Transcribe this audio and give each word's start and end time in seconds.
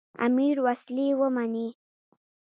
امیر 0.25 0.55
وسلې 0.65 1.07
ومنلې. 1.19 1.67